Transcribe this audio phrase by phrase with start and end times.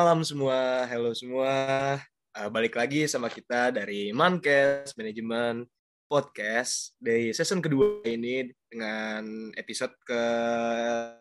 [0.00, 1.52] malam semua, hello semua.
[2.32, 5.68] Uh, balik lagi sama kita dari Mankes Manajemen
[6.08, 10.22] Podcast dari season kedua ini dengan episode ke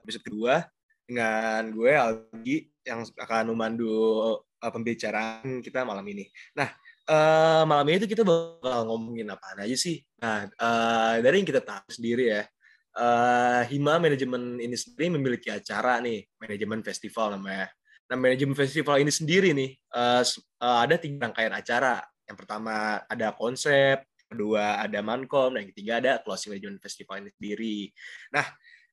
[0.07, 0.63] episode kedua
[1.03, 3.91] dengan gue Algi yang akan memandu
[4.39, 6.31] uh, pembicaraan kita malam ini.
[6.55, 6.71] Nah,
[7.11, 9.99] uh, malam ini tuh kita bakal ngomongin apa aja sih?
[10.23, 12.47] Nah, uh, dari yang kita tahu sendiri ya,
[12.95, 17.67] uh, Hima Manajemen ini sendiri memiliki acara nih, manajemen festival namanya.
[18.09, 20.25] Nah, manajemen festival ini sendiri nih uh,
[20.65, 22.01] uh, ada tiga rangkaian acara.
[22.25, 27.29] Yang pertama ada konsep, kedua ada mankom, dan yang ketiga ada closing manajemen festival ini
[27.37, 27.77] sendiri.
[28.33, 28.45] Nah,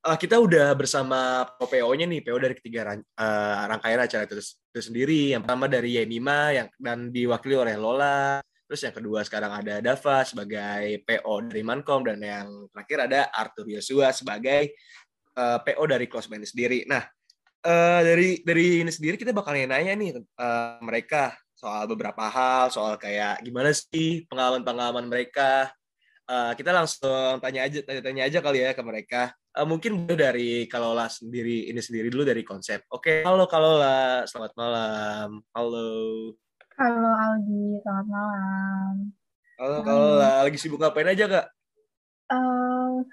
[0.05, 5.33] uh, kita udah bersama PO-nya nih, PO dari ketiga uh, rangkaian acara itu, itu sendiri.
[5.33, 8.45] Yang pertama dari Yemima yang dan diwakili oleh Lola.
[8.69, 13.65] Terus yang kedua sekarang ada Dava sebagai PO dari Mankom dan yang terakhir ada Arthur
[13.71, 14.75] Yosua sebagai
[15.39, 16.83] uh, PO dari Close Band sendiri.
[16.85, 17.07] Nah,
[17.67, 22.95] uh, dari dari ini sendiri kita bakal nanya nih uh, mereka soal beberapa hal, soal
[23.01, 25.73] kayak gimana sih pengalaman-pengalaman mereka.
[26.27, 29.31] Uh, kita langsung tanya aja tanya-tanya aja kali ya ke mereka.
[29.57, 32.83] Uh, mungkin dari kalau lah sendiri ini sendiri dulu dari konsep.
[32.93, 33.27] Oke, okay.
[33.27, 35.29] halo kalau lah, selamat malam.
[35.55, 35.91] Halo.
[36.77, 38.95] Halo Aldi, selamat malam.
[39.57, 41.47] Halo, kalau lagi sibuk ngapain aja kak?
[42.27, 43.07] Uh,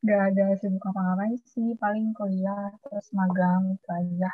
[0.00, 4.30] gak ada sibuk apa-ngapain sih, paling kuliah, terus magang, itu aja.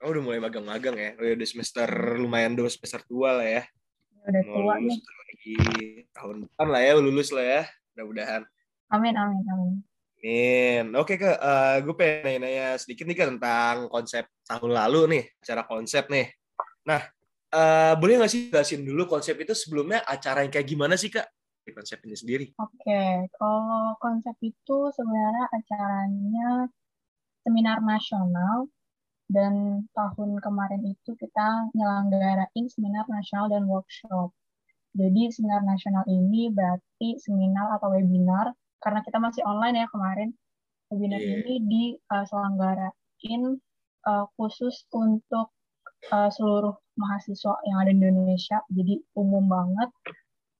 [0.00, 1.10] Oh, udah mulai magang-magang ya?
[1.20, 3.62] Oh, udah semester, lumayan dua semester tua lah ya?
[4.24, 4.98] Udah Mau tua nih.
[4.98, 5.56] Lagi
[6.16, 7.62] tahun depan lah ya, lulus lah ya,
[7.94, 8.42] mudah-mudahan.
[8.88, 9.74] Amin, amin, amin.
[10.18, 10.84] Amin.
[10.96, 11.36] Oke, Kak.
[11.36, 16.32] Uh, gue pengen nanya sedikit nih, Kak, tentang konsep tahun lalu nih, cara konsep nih.
[16.88, 17.04] Nah,
[17.48, 21.24] Uh, boleh nggak sih jelasin dulu konsep itu sebelumnya acara yang kayak gimana sih kak
[21.72, 22.46] konsep ini sendiri?
[22.60, 23.12] Oke, okay.
[23.36, 26.48] kalau konsep itu sebenarnya acaranya
[27.44, 28.68] seminar nasional
[29.28, 34.32] dan tahun kemarin itu kita nyelenggarain seminar nasional dan workshop.
[34.96, 40.32] Jadi seminar nasional ini berarti seminar atau webinar karena kita masih online ya kemarin.
[40.88, 41.44] Webinar yeah.
[41.44, 43.42] ini diselenggarain
[44.08, 45.52] uh, uh, khusus untuk
[46.08, 49.90] uh, seluruh mahasiswa yang ada di Indonesia, jadi umum banget.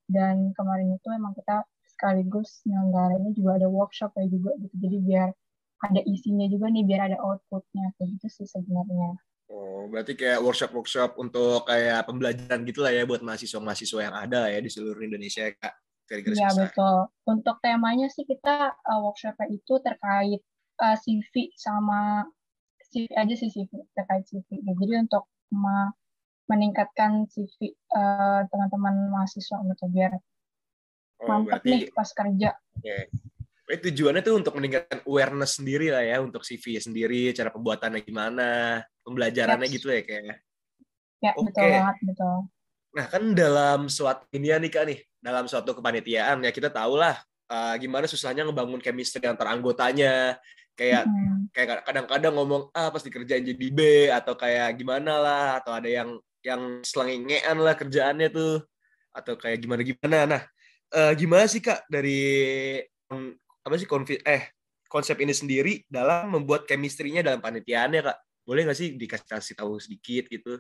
[0.09, 4.75] Dan kemarin itu emang kita sekaligus ini juga ada workshop ya juga gitu.
[4.81, 5.29] Jadi biar
[5.79, 9.15] ada isinya juga nih, biar ada outputnya kayak gitu sih sebenarnya.
[9.49, 14.61] Oh, berarti kayak workshop-workshop untuk kayak pembelajaran gitu lah ya buat mahasiswa-mahasiswa yang ada ya
[14.61, 15.75] di seluruh Indonesia ya, Kak.
[16.09, 17.13] Iya, betul.
[17.29, 20.41] Untuk temanya sih kita uh, workshopnya itu terkait
[20.81, 22.25] uh, CV sama
[22.89, 24.49] CV aja sih CV, terkait CV.
[24.65, 25.29] Jadi untuk
[26.49, 30.13] meningkatkan CV uh, eh, teman-teman mahasiswa gitu biar
[31.23, 32.51] oh, mantap berarti, nih pas kerja.
[32.81, 33.03] Okay.
[33.69, 38.81] Jadi tujuannya tuh untuk meningkatkan awareness sendiri lah ya untuk CV sendiri, cara pembuatannya gimana,
[39.05, 39.75] pembelajarannya yes.
[39.77, 40.37] gitu ya kayaknya.
[41.21, 41.45] Ya, okay.
[41.53, 42.37] betul banget, betul.
[42.89, 47.21] Nah, kan dalam suatu ini nih Kak nih, dalam suatu kepanitiaan ya kita tahu lah
[47.53, 50.41] uh, gimana susahnya ngebangun chemistry antar anggotanya,
[50.79, 51.51] kayak hmm.
[51.51, 53.81] kayak kadang-kadang ngomong A ah, pas dikerjain jadi B
[54.15, 56.17] atau kayak gimana lah atau ada yang
[56.49, 58.65] yang selengengean lah kerjaannya tuh
[59.13, 60.43] atau kayak gimana gimana nah
[60.97, 62.21] uh, gimana sih kak dari
[63.65, 64.57] apa sih konfi eh
[64.89, 69.77] konsep ini sendiri dalam membuat chemistry-nya dalam panitiaannya kak boleh nggak sih dikasih kasih tahu
[69.77, 70.57] sedikit gitu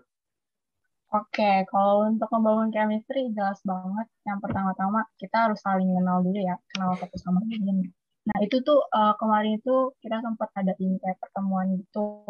[1.09, 4.05] Oke, kalau untuk membangun chemistry jelas banget.
[4.28, 7.88] Yang pertama-tama kita harus saling kenal dulu ya, kenal satu sama lain.
[8.28, 12.28] Nah itu tuh uh, kemarin itu kita sempat ada kayak pertemuan gitu.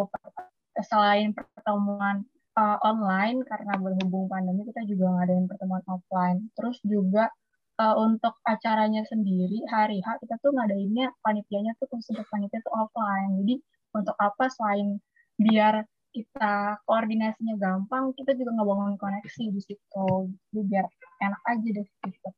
[0.78, 2.22] Selain pertemuan
[2.58, 6.50] uh, online karena berhubung pandemi kita juga ngadain pertemuan offline.
[6.58, 7.30] Terus juga
[7.78, 13.38] uh, untuk acaranya sendiri hari H kita tuh ngadainnya panitianya tuh untuk panitia tuh offline.
[13.46, 13.54] Jadi
[13.94, 14.98] untuk apa selain
[15.38, 20.08] biar kita koordinasinya gampang, kita juga ngebangun koneksi di situ.
[20.50, 20.86] Jadi biar
[21.22, 22.30] enak aja deh gitu.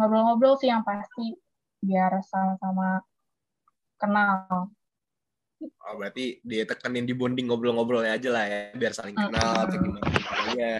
[0.00, 1.36] Ngobrol-ngobrol sih yang pasti
[1.84, 3.04] biar sama-sama
[4.00, 4.72] kenal.
[5.62, 10.08] Oh, berarti dia tekenin di bonding ngobrol-ngobrolnya aja lah ya, biar saling kenal atau gimana
[10.56, 10.76] ya.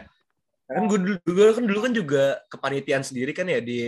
[0.64, 3.80] Kan gue dulu, gue kan dulu kan juga kepanitiaan sendiri kan ya di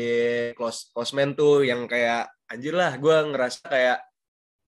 [0.52, 3.98] close closeman tuh yang kayak anjir lah, gue ngerasa kayak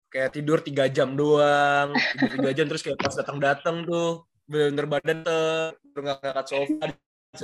[0.08, 5.18] kayak tidur tiga jam doang, tidur tiga jam terus kayak pas datang-datang tuh bener-bener badan
[5.20, 6.86] tuh nggak ngangkat sofa,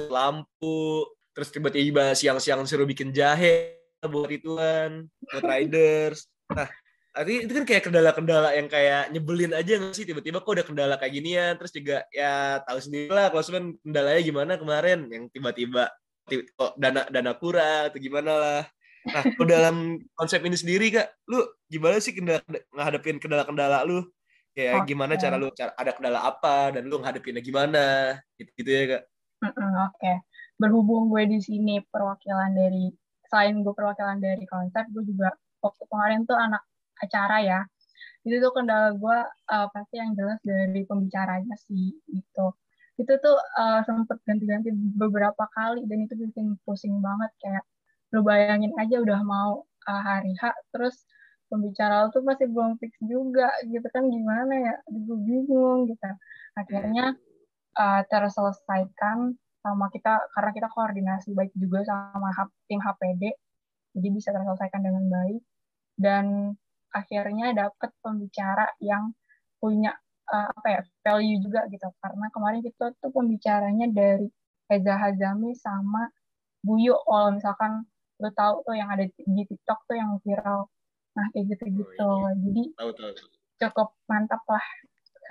[0.08, 1.04] lampu,
[1.36, 6.24] terus tiba-tiba siang-siang suruh bikin jahe, buat ituan, buat riders.
[6.48, 6.72] Nah,
[7.14, 10.02] artinya itu kan kayak kendala-kendala yang kayak nyebelin aja nggak sih?
[10.02, 14.52] Tiba-tiba kok udah kendala kayak ginian terus juga ya tahu sendiri lah kalau kendalanya gimana
[14.58, 15.06] kemarin?
[15.06, 15.94] Yang tiba-tiba
[16.58, 18.62] kok dana dana kurang atau gimana lah.
[19.04, 19.76] Nah kalau dalam
[20.18, 21.38] konsep ini sendiri kak lu
[21.70, 22.42] gimana sih kendala
[22.74, 24.02] ngadepin kendala-kendala lu?
[24.54, 24.86] Kayak okay.
[24.90, 28.18] gimana cara lu cara ada kendala apa dan lu ngadepinnya gimana?
[28.34, 29.02] Gitu, gitu ya kak.
[29.38, 29.98] Mm -mm, oke.
[30.02, 30.16] Okay.
[30.54, 32.86] berhubung gue di sini perwakilan dari
[33.26, 36.62] selain gue perwakilan dari konsep gue juga waktu kemarin tuh anak
[37.02, 37.60] acara ya.
[38.24, 39.18] Itu tuh kendala gue
[39.52, 42.46] uh, pasti yang jelas dari pembicaranya sih gitu.
[43.00, 47.64] Itu tuh uh, sempet ganti-ganti beberapa kali dan itu bikin pusing banget kayak
[48.14, 51.02] lu bayangin aja udah mau uh, hari H terus
[51.50, 54.74] pembicara tuh masih belum fix juga gitu kan gimana ya?
[54.88, 56.10] Gue bingung gitu.
[56.56, 57.18] Akhirnya
[57.76, 62.28] uh, terselesaikan sama kita karena kita koordinasi baik juga sama
[62.68, 63.32] tim HPD
[63.94, 65.42] jadi bisa terselesaikan dengan baik.
[65.94, 66.54] Dan
[66.94, 69.10] akhirnya dapet pembicara yang
[69.58, 69.92] punya
[70.30, 74.30] uh, apa ya value juga gitu karena kemarin kita tuh pembicaranya dari
[74.70, 76.08] Reza Hazami sama
[76.64, 77.84] Buyu kalau misalkan
[78.22, 80.70] lo tahu tuh yang ada di TikTok tuh yang viral
[81.14, 82.42] nah kayak gitu gitu oh, iya.
[82.42, 83.10] jadi tahu, tahu.
[83.62, 84.66] cukup mantap lah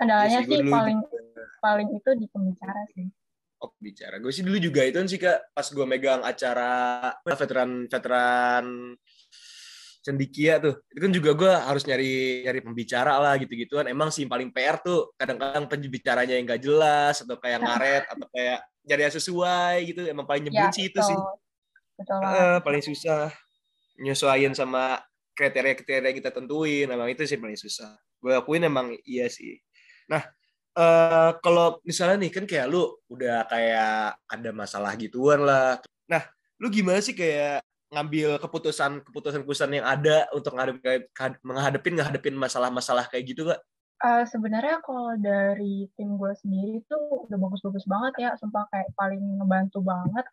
[0.00, 1.42] kendalanya ya sih, sih paling juga.
[1.60, 3.06] paling itu di pembicara sih
[3.60, 6.72] oh bicara gue sih dulu juga itu sih kak pas gue megang acara
[7.24, 8.96] veteran veteran
[10.04, 10.84] cendikia tuh.
[10.92, 14.76] Itu kan juga gue harus nyari nyari pembicara lah gitu gituan emang sih paling PR
[14.84, 20.02] tuh kadang-kadang pembicaranya yang gak jelas atau kayak ngaret atau kayak nyari yang sesuai gitu.
[20.04, 21.16] Emang paling nyebut ya, sih itu sih.
[21.96, 22.20] betul.
[22.20, 23.32] Uh, paling susah
[23.96, 25.00] nyesuaiin sama
[25.32, 26.86] kriteria-kriteria yang kita tentuin.
[26.86, 27.96] Emang itu sih paling susah.
[28.20, 29.56] Gue akuin emang iya sih.
[30.12, 30.20] Nah
[30.76, 35.80] uh, kalau misalnya nih kan kayak lu udah kayak ada masalah gituan lah.
[36.12, 36.22] Nah
[36.60, 43.24] lu gimana sih kayak ngambil keputusan keputusan keputusan yang ada untuk menghadapin menghadapin masalah-masalah kayak
[43.30, 43.62] gitu gak?
[44.04, 49.22] Uh, sebenarnya kalau dari tim gue sendiri tuh udah bagus-bagus banget ya, sumpah kayak paling
[49.40, 50.26] ngebantu banget.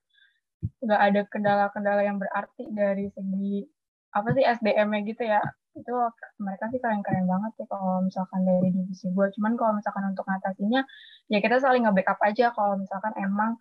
[0.83, 3.63] Gak ada kendala-kendala yang berarti dari segi
[4.11, 5.39] apa sih SDM-nya gitu ya.
[5.71, 5.93] Itu
[6.41, 9.27] mereka sih keren-keren banget sih kalau misalkan dari divisi gue.
[9.39, 10.83] Cuman kalau misalkan untuk ngatasinnya,
[11.31, 13.55] ya kita saling nge-backup aja kalau misalkan emang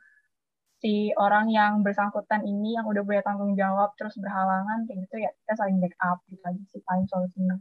[0.80, 5.30] si orang yang bersangkutan ini yang udah punya tanggung jawab terus berhalangan kayak gitu ya
[5.44, 7.56] kita saling backup gitu aja sih paling solusinya.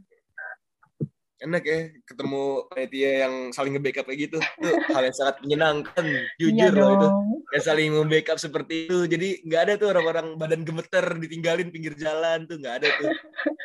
[1.40, 4.38] Enak ya ketemu panitia yang saling nge-backup kayak gitu.
[4.40, 6.04] Tuh hal yang sangat menyenangkan
[6.36, 7.08] jujur iya loh itu.
[7.56, 8.98] ya saling nge-backup seperti itu.
[9.08, 13.08] Jadi nggak ada tuh orang-orang badan gemeter ditinggalin pinggir jalan tuh nggak ada tuh.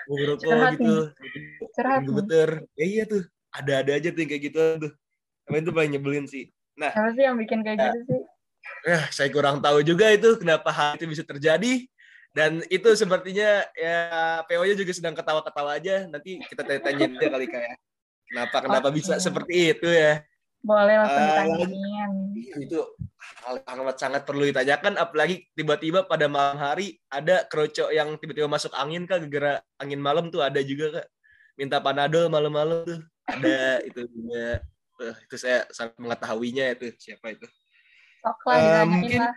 [0.08, 0.96] Ngerokok gitu
[1.76, 2.50] Cerhat gemeter.
[2.80, 4.92] Ya iya tuh ada-ada aja tuh yang kayak gitu tuh.
[5.48, 6.48] Tapi itu paling nyebelin sih.
[6.80, 8.22] Nah apa sih yang bikin kayak nah, gitu sih
[8.86, 11.86] ya saya kurang tahu juga itu kenapa hal itu bisa terjadi.
[12.36, 14.00] Dan itu sepertinya ya
[14.44, 16.04] PO-nya juga sedang ketawa-ketawa aja.
[16.12, 17.80] Nanti kita tanya-tanya dia kali kayak
[18.28, 18.96] kenapa kenapa okay.
[19.00, 20.20] bisa seperti itu ya?
[20.60, 22.12] Boleh langsung uh, ditanyain.
[22.60, 22.80] itu
[23.46, 25.00] hal sangat sangat perlu ditanyakan.
[25.00, 29.24] Apalagi tiba-tiba pada malam hari ada kerocok yang tiba-tiba masuk angin kak.
[29.32, 31.08] Gara angin malam tuh ada juga kak.
[31.56, 33.00] Minta panadol malam-malam tuh
[33.32, 34.60] ada itu juga.
[35.00, 37.48] Uh, itu saya sangat mengetahuinya itu siapa itu
[38.26, 39.36] uh, mungkin lah.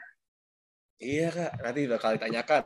[0.98, 1.52] iya kak.
[1.60, 2.62] Nanti bakal ditanyakan.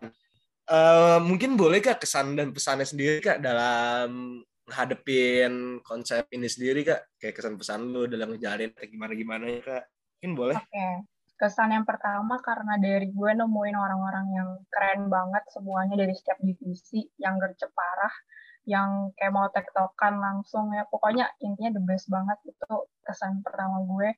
[0.70, 7.18] Uh, mungkin boleh kak kesan dan pesannya sendiri kak dalam menghadepin konsep ini sendiri kak?
[7.18, 9.84] Kayak kesan pesan lu dalam ngejalanin gimana gimana ya kak?
[10.22, 10.56] Mungkin boleh.
[10.56, 10.70] Oke.
[10.70, 10.94] Okay.
[11.42, 17.02] kesan yang pertama karena dari gue nemuin orang-orang yang keren banget semuanya dari setiap divisi
[17.18, 18.14] yang gercep parah
[18.62, 20.86] yang kayak mau tektokan langsung ya.
[20.86, 24.14] Pokoknya intinya the best banget itu kesan pertama gue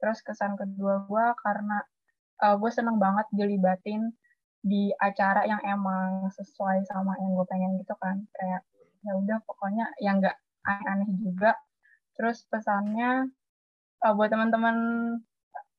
[0.00, 1.78] terus kesan kedua gue karena
[2.44, 4.12] uh, gue seneng banget dilibatin
[4.66, 8.18] di acara yang emang sesuai sama yang gue pengen gitu kan.
[8.34, 8.66] Kayak
[9.06, 10.36] ya udah pokoknya yang nggak
[10.66, 11.54] aneh-aneh juga.
[12.18, 13.30] Terus pesannya
[14.02, 14.76] uh, buat teman-teman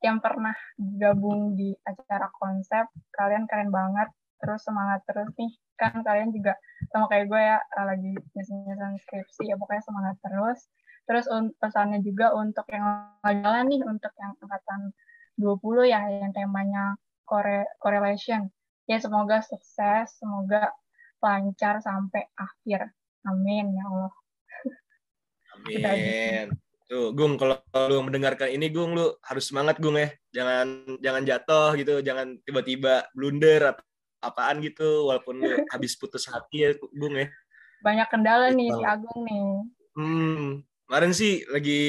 [0.06, 4.08] yang pernah gabung di acara konsep kalian keren banget.
[4.40, 5.52] Terus semangat terus nih.
[5.78, 6.58] Kan kalian juga
[6.90, 10.60] sama kayak gue ya uh, lagi nyusun skripsi ya pokoknya semangat terus
[11.08, 11.26] Terus
[11.58, 12.84] pesannya juga untuk yang
[13.24, 14.92] jalan nih, untuk yang angkatan
[15.40, 18.52] 20 ya, yang temanya kore correlation.
[18.92, 20.76] Ya semoga sukses, semoga
[21.24, 22.92] lancar sampai akhir.
[23.24, 24.14] Amin ya Allah.
[25.56, 26.46] Amin.
[26.88, 27.60] Tuh, Gung, kalau
[27.92, 30.08] lu mendengarkan ini, Gung, lu harus semangat, Gung ya.
[30.32, 33.84] Jangan jangan jatuh gitu, jangan tiba-tiba blunder atau
[34.24, 37.28] apaan gitu, walaupun lu habis putus hati ya, Gung ya.
[37.84, 39.44] Banyak kendala nih si Agung nih.
[40.00, 41.82] Hmm, kemarin sih lagi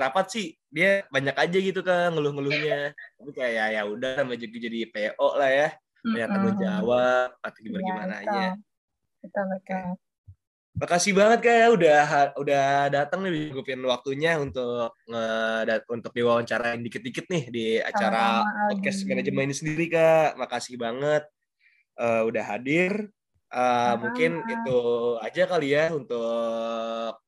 [0.00, 2.96] rapat sih dia banyak aja gitu kan ngeluh-ngeluhnya.
[2.96, 5.68] Tapi kayak ya ya udah sama jadi jadi PO lah ya.
[6.00, 8.44] Banyak tanggung jawab atau gimana gimana ya, aja.
[9.20, 9.86] Betul betul.
[10.80, 12.02] Makasih banget kayak udah
[12.40, 19.04] udah datang nih ngupin waktunya untuk nge untuk diwawancara dikit-dikit nih di acara Sama podcast
[19.04, 20.40] manajemen ini sendiri kak.
[20.40, 21.28] Makasih banget
[22.00, 23.12] uh, udah hadir.
[23.50, 24.78] Uh, mungkin itu
[25.20, 27.18] aja kali ya untuk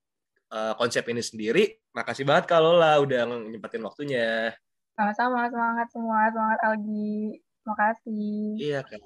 [0.53, 1.81] uh, konsep ini sendiri.
[1.97, 4.53] Makasih banget kalau lah udah nyempetin waktunya.
[4.93, 7.41] Sama-sama, semangat semua, semangat Algi.
[7.63, 8.59] Makasih.
[8.59, 9.01] Iya kak,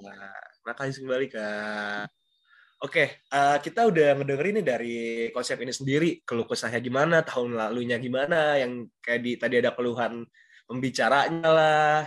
[0.67, 2.09] makasih kembali kak.
[2.85, 4.97] Oke, uh, kita udah ngedengerin nih dari
[5.33, 10.29] konsep ini sendiri, keluh kesahnya gimana, tahun lalunya gimana, yang kayak di tadi ada keluhan
[10.69, 12.05] pembicaranya lah,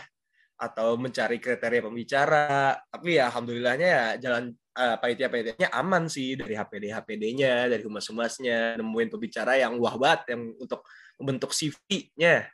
[0.59, 2.77] atau mencari kriteria pembicara.
[2.85, 9.09] Tapi ya alhamdulillahnya ya jalan uh, panitia-panitianya aman sih dari HPD HPD-nya, dari humas-humasnya, nemuin
[9.11, 10.87] pembicara yang wah banget yang untuk
[11.19, 12.47] membentuk CV-nya.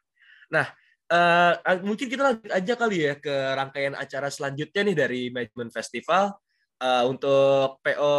[0.49, 0.65] Nah,
[1.13, 1.53] uh,
[1.85, 6.33] mungkin kita lanjut aja kali ya ke rangkaian acara selanjutnya nih dari Management Festival
[6.81, 8.13] uh, untuk PO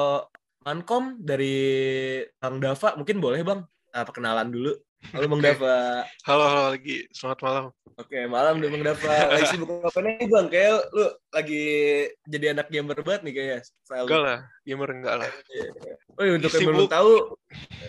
[0.66, 4.72] Mankom dari Bang Dava mungkin boleh Bang uh, perkenalan dulu.
[5.14, 6.02] Halo Bang Dava.
[6.26, 7.64] Halo halo lagi, selamat malam.
[7.94, 9.14] Oke, malam udah Bang Dava.
[9.30, 10.46] Lagi sibuk apa nih Bang?
[10.50, 11.64] Kayak lu lagi
[12.26, 13.58] jadi anak gamer banget nih kayaknya.
[14.02, 15.30] Enggak lah, gamer enggak lah.
[16.16, 17.12] Oh, iya, untuk yang belum tahu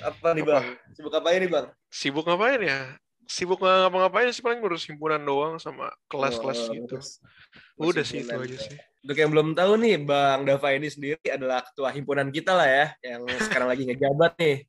[0.03, 0.65] apa nih Bang?
[0.91, 1.65] Sibuk apa ini Bang?
[1.87, 2.79] Sibuk ngapain ya?
[3.23, 6.99] Sibuk ngapa-ngapain sih paling ngurus himpunan doang sama kelas-kelas oh, gitu.
[7.79, 8.75] Udah sih itu aja sih.
[9.07, 12.85] Untuk yang belum tahu nih, Bang Dava ini sendiri adalah ketua himpunan kita lah ya,
[13.15, 14.67] yang sekarang lagi ngejabat nih.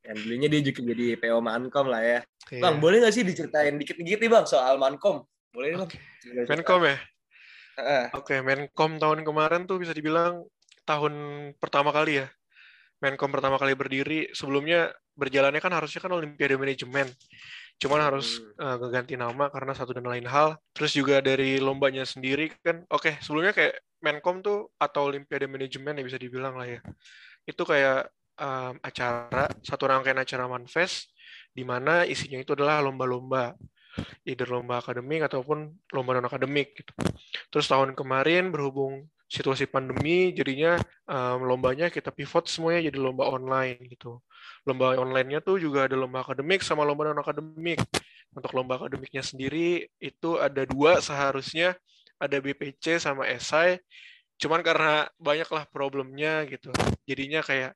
[0.00, 2.20] Yang dulunya dia juga jadi PO Mankom lah ya.
[2.48, 2.62] Yeah.
[2.64, 5.22] Bang, boleh nggak sih diceritain dikit-dikit nih Bang soal Mankom?
[5.52, 6.00] Boleh okay.
[6.46, 6.58] Bang?
[6.58, 6.96] Menkom ya?
[7.80, 8.06] Uh.
[8.16, 10.44] Oke, okay, Menkom tahun kemarin tuh bisa dibilang
[10.88, 11.14] tahun
[11.60, 12.26] pertama kali ya.
[13.00, 17.08] Menkom pertama kali berdiri, sebelumnya berjalannya kan harusnya kan Olimpiade Manajemen.
[17.80, 20.60] Cuman harus uh, ngeganti nama karena satu dan lain hal.
[20.76, 25.96] Terus juga dari lombanya sendiri kan, oke okay, sebelumnya kayak Menkom tuh atau Olimpiade Manajemen
[26.00, 26.80] ya bisa dibilang lah ya.
[27.48, 31.12] Itu kayak um, acara, satu rangkaian acara Manfest,
[31.52, 33.52] di mana isinya itu adalah lomba-lomba.
[34.24, 36.72] Either lomba akademik ataupun lomba non-akademik.
[36.80, 36.92] Gitu.
[37.52, 43.78] Terus tahun kemarin berhubung situasi pandemi, jadinya um, lombanya kita pivot semuanya jadi lomba online
[43.86, 44.18] gitu
[44.68, 47.80] lomba online-nya tuh juga ada lomba akademik sama lomba non akademik.
[48.30, 51.74] Untuk lomba akademiknya sendiri itu ada dua seharusnya
[52.20, 53.80] ada BPC sama esai.
[54.40, 56.70] Cuman karena banyaklah problemnya gitu.
[57.04, 57.74] Jadinya kayak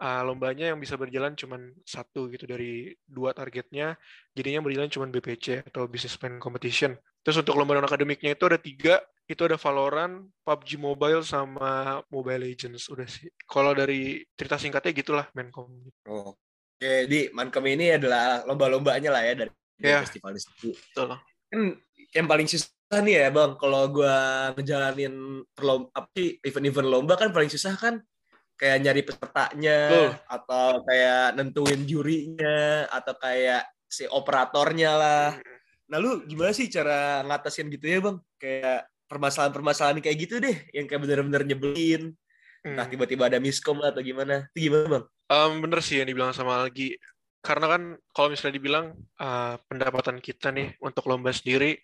[0.00, 3.94] uh, lombanya yang bisa berjalan cuman satu gitu dari dua targetnya.
[4.32, 6.96] Jadinya berjalan cuman BPC atau Business Plan Competition.
[7.20, 8.98] Terus untuk lomba non akademiknya itu ada tiga
[9.30, 13.30] itu ada Valorant, PUBG Mobile sama Mobile Legends udah sih.
[13.46, 15.70] Kalau dari cerita singkatnya gitulah Menkom.
[16.10, 16.34] Oh.
[16.80, 20.02] Oke, di Menkom ini adalah lomba-lombanya lah ya dari yeah.
[20.02, 20.72] festival itu.
[20.74, 21.14] Betul.
[21.46, 21.60] Kan
[22.10, 25.44] yang paling susah nih ya Bang, kalau gua ngejalanin
[25.94, 28.02] apa sih event-event lomba kan paling susah kan
[28.60, 30.12] kayak nyari pesertanya uh.
[30.28, 35.28] atau kayak nentuin jurinya atau kayak si operatornya lah.
[35.88, 38.16] Nah lu gimana sih cara ngatasin gitu ya bang?
[38.36, 42.14] Kayak permasalahan-permasalahan kayak gitu deh yang kayak bener-bener nyebelin
[42.62, 42.68] hmm.
[42.76, 45.04] entah tiba-tiba ada miskom atau gimana itu gimana bang?
[45.32, 46.94] Um, bener sih yang dibilang sama Algi
[47.40, 48.86] karena kan kalau misalnya dibilang
[49.16, 51.80] uh, pendapatan kita nih untuk lomba sendiri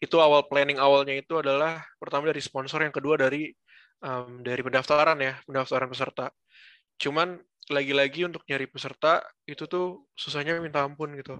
[0.00, 3.52] itu awal planning awalnya itu adalah pertama dari sponsor yang kedua dari
[4.04, 6.32] um, dari pendaftaran ya pendaftaran peserta.
[7.00, 7.40] Cuman
[7.70, 11.38] lagi-lagi untuk nyari peserta itu tuh susahnya minta ampun gitu.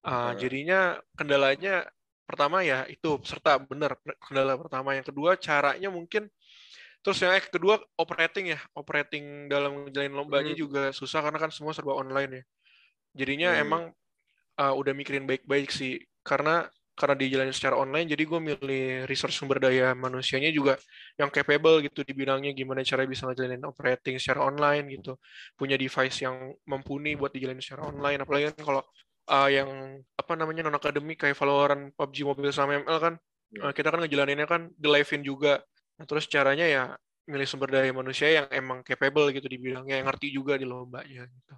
[0.00, 1.84] Uh, jadinya kendalanya
[2.24, 4.94] pertama ya itu peserta benar kendala pertama.
[4.94, 6.28] Yang kedua caranya mungkin
[7.00, 8.60] terus yang kedua operating ya.
[8.76, 10.60] Operating dalam menjalin lombanya hmm.
[10.60, 12.44] juga susah karena kan semua serba online ya.
[13.24, 13.62] Jadinya hmm.
[13.64, 13.82] emang
[14.60, 15.98] uh, udah mikirin baik-baik sih.
[16.20, 16.68] Karena
[16.98, 20.76] karena dijalanin secara online jadi gue milih resource sumber daya manusianya juga
[21.16, 25.16] yang capable gitu di bidangnya gimana cara bisa ngejalanin operating secara online gitu
[25.56, 28.82] punya device yang mumpuni buat dijalanin secara online apalagi kan kalau
[29.30, 29.68] uh, yang
[30.18, 33.14] apa namanya non akademik kayak Valorant, PUBG Mobile sama ML kan
[33.54, 33.70] yeah.
[33.70, 35.62] uh, kita kan ngejalaninnya kan di live-in juga.
[35.96, 36.84] Nah, terus caranya ya
[37.30, 41.28] milih sumber daya manusia yang emang capable gitu di bidangnya, yang ngerti juga di lombanya
[41.30, 41.54] gitu.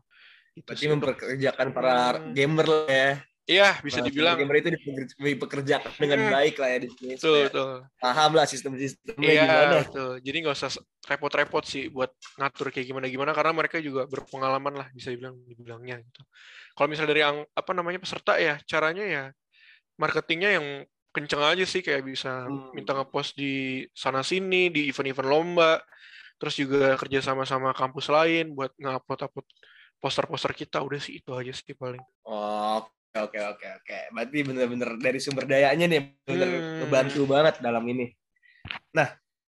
[0.53, 2.33] Itu Berarti memperkerjakan para hmm.
[2.37, 3.12] gamer lah ya.
[3.43, 4.39] Iya, bisa nah, dibilang.
[4.39, 4.71] Gamer itu
[5.19, 6.31] dipekerjakan dengan hmm.
[6.31, 7.13] baik lah ya di sini.
[7.19, 7.73] Betul, betul.
[7.99, 9.77] Paham lah sistem-sistemnya iya, gimana.
[9.83, 10.13] Betul.
[10.23, 10.71] Jadi nggak usah
[11.11, 16.23] repot-repot sih buat ngatur kayak gimana-gimana karena mereka juga berpengalaman lah bisa dibilang dibilangnya gitu.
[16.79, 19.25] Kalau misalnya dari yang apa namanya peserta ya, caranya ya
[19.99, 20.67] marketingnya yang
[21.13, 22.73] kenceng aja sih kayak bisa hmm.
[22.73, 25.77] minta ngepost di sana sini di event-event lomba
[26.41, 29.47] terus juga kerja sama sama kampus lain buat ngupload-upload
[30.03, 32.03] poster-poster kita udah sih itu aja sih paling.
[32.27, 33.99] Oh, Oke oke oke.
[34.16, 36.76] Berarti bener-bener dari sumber dayanya nih bener hmm.
[36.81, 38.09] ngebantu banget dalam ini.
[38.97, 39.12] Nah,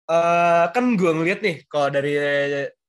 [0.10, 2.18] uh, kan gue ngeliat nih kalau dari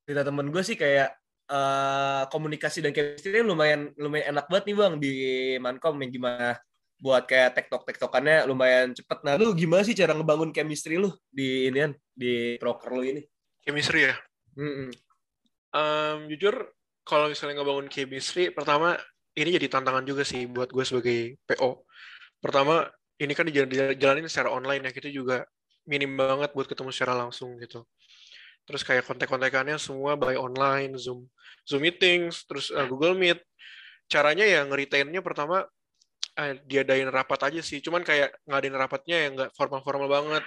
[0.09, 1.13] cerita temen gue sih kayak
[1.53, 5.13] uh, komunikasi dan chemistry lumayan lumayan enak banget nih bang di
[5.61, 6.57] Mankom yang gimana
[6.97, 9.21] buat kayak tektok tektokannya lumayan cepet.
[9.21, 13.21] Nah, lu gimana sih cara ngebangun chemistry lu di ini di proker lu ini?
[13.61, 14.17] Chemistry ya.
[14.57, 14.89] Mm -mm.
[15.75, 16.73] Um, jujur
[17.05, 18.97] kalau misalnya ngebangun chemistry, pertama
[19.35, 21.83] ini jadi tantangan juga sih buat gue sebagai PO.
[22.39, 22.87] Pertama,
[23.19, 25.47] ini kan dijalanin secara online ya, kita juga
[25.85, 27.85] minim banget buat ketemu secara langsung gitu.
[28.65, 31.29] Terus kayak kontak-kontakannya semua by online, Zoom,
[31.69, 33.43] Zoom meetings, terus uh, Google Meet.
[34.09, 35.65] Caranya ya ngeritainnya pertama
[36.41, 37.85] uh, diadain rapat aja sih.
[37.85, 40.45] Cuman kayak ngadain rapatnya ya nggak formal-formal banget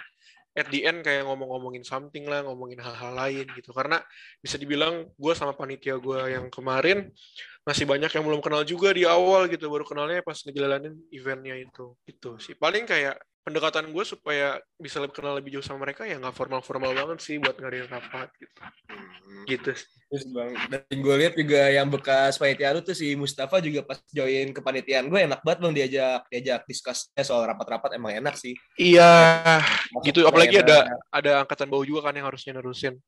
[0.58, 3.70] at the end kayak ngomong-ngomongin something lah, ngomongin hal-hal lain gitu.
[3.70, 4.02] Karena
[4.42, 7.14] bisa dibilang gue sama panitia gue yang kemarin
[7.62, 11.94] masih banyak yang belum kenal juga di awal gitu, baru kenalnya pas ngejalanin eventnya itu.
[12.10, 12.58] Itu sih.
[12.58, 16.92] Paling kayak pendekatan gue supaya bisa lebih kenal lebih jauh sama mereka ya nggak formal-formal
[16.92, 18.60] banget sih buat ngadain rapat gitu.
[18.92, 19.44] Hmm.
[19.48, 19.88] Gitu sih.
[20.12, 24.04] Terus bang, dan gue lihat juga yang bekas panitia lu tuh si Mustafa juga pas
[24.12, 28.52] join ke panitian gue enak banget bang diajak diajak diskusnya soal rapat-rapat emang enak sih.
[28.76, 29.64] Iya,
[29.96, 30.20] Masuk gitu.
[30.28, 30.68] Apalagi enak.
[30.68, 30.78] ada
[31.16, 33.00] ada angkatan bawah juga kan yang harusnya nerusin.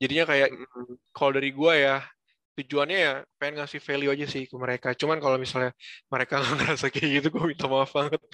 [0.00, 0.96] Jadinya kayak hmm.
[1.12, 2.00] kalau dari gue ya
[2.56, 4.96] tujuannya ya pengen ngasih value aja sih ke mereka.
[4.96, 5.76] Cuman kalau misalnya
[6.08, 8.24] mereka nggak ngerasa kayak gitu, gue minta maaf banget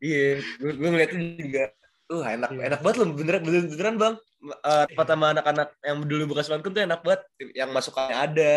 [0.00, 1.64] iya gue, gue ngeliatnya juga
[2.12, 2.66] uh enak yeah.
[2.68, 4.14] enak banget loh beneran beneran, beneran bang
[4.60, 7.22] uh, tempat sama anak-anak yang dulu bekas Lancome tuh enak banget
[7.56, 8.56] yang masukannya ada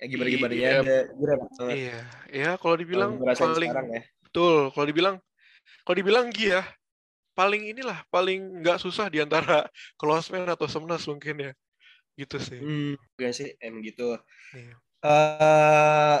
[0.00, 0.96] yang gimana gimana iya, ada
[1.68, 1.98] iya
[2.32, 4.02] iya kalau dibilang paling ya.
[4.24, 5.16] betul kalau dibilang
[5.84, 6.64] kalau dibilang ya
[7.36, 9.68] paling inilah paling nggak susah di antara
[10.00, 11.52] close atau semnas mungkin ya
[12.16, 14.16] gitu sih hmm, ya sih em gitu
[14.52, 14.74] iya.
[15.04, 16.18] uh,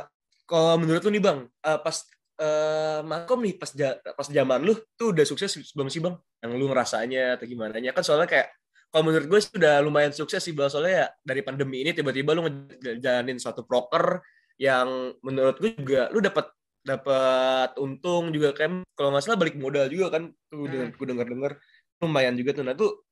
[0.48, 2.04] kalau menurut lu nih bang uh, pas
[2.40, 6.16] uh, Makom nih pas ja, pas zaman lu tuh udah sukses belum sih bang?
[6.40, 7.76] Yang lu ngerasanya atau gimana?
[7.78, 8.48] nya Kan soalnya kayak
[8.90, 12.42] kalau menurut gue sudah lumayan sukses sih bang soalnya ya dari pandemi ini tiba-tiba lu
[12.48, 14.18] ngejalanin suatu proker
[14.58, 19.86] yang menurut gue juga lu dapat dapat untung juga kan kalau nggak salah balik modal
[19.86, 20.96] juga kan tuh hmm.
[20.96, 21.52] gue denger denger
[22.00, 23.04] lumayan juga tuh nah tuh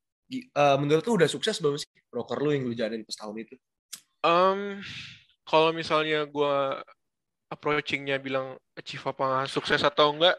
[0.56, 3.54] uh, menurut tuh udah sukses belum sih proker lu yang lu jalanin pas tahun itu?
[4.24, 4.82] Um,
[5.48, 6.56] kalau misalnya gue
[7.48, 10.36] approachingnya bilang achieve apa sukses atau enggak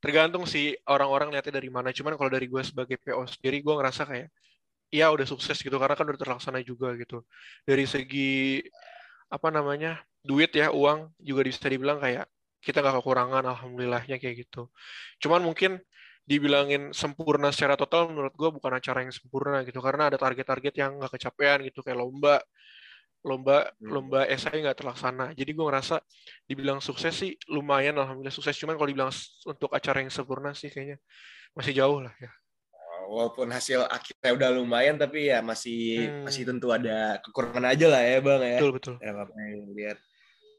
[0.00, 1.92] tergantung sih orang-orang lihatnya dari mana.
[1.92, 4.28] Cuman kalau dari gue sebagai PO sendiri gue ngerasa kayak
[4.90, 7.22] ya udah sukses gitu karena kan udah terlaksana juga gitu.
[7.68, 8.64] Dari segi
[9.30, 12.26] apa namanya duit ya uang juga bisa dibilang kayak
[12.60, 14.72] kita nggak kekurangan alhamdulillahnya kayak gitu.
[15.22, 15.78] Cuman mungkin
[16.26, 19.78] dibilangin sempurna secara total menurut gue bukan acara yang sempurna gitu.
[19.84, 22.40] Karena ada target-target yang nggak kecapean gitu kayak lomba
[23.20, 23.90] lomba hmm.
[23.90, 25.36] lomba esai nggak terlaksana.
[25.36, 26.00] Jadi gue ngerasa
[26.48, 28.56] dibilang sukses sih lumayan alhamdulillah sukses.
[28.56, 29.12] Cuman kalau dibilang
[29.44, 30.96] untuk acara yang sempurna sih kayaknya
[31.52, 32.30] masih jauh lah ya.
[33.10, 36.22] Walaupun hasil akhirnya udah lumayan tapi ya masih hmm.
[36.30, 38.58] masih tentu ada kekurangan aja lah ya bang ya.
[38.62, 38.94] Betul betul.
[39.02, 39.34] Ya, apa
[39.76, 39.98] lihat.